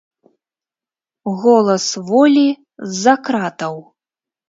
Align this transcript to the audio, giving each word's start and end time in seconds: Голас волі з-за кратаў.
Голас 1.43 1.87
волі 2.09 2.49
з-за 2.57 3.13
кратаў. 3.27 3.75